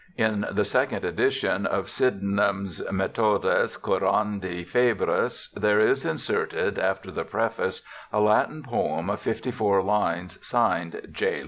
[0.17, 7.83] In the second edition of Sydenham's Methodus Curandi Fehrcs there is inserted after the preface
[8.11, 11.39] a Latin poem of fifty four lines, signed, 'J.